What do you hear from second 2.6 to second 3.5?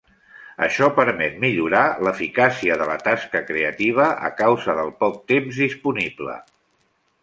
de la tasca